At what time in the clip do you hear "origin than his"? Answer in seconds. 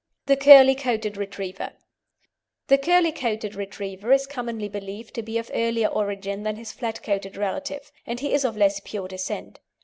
5.89-6.71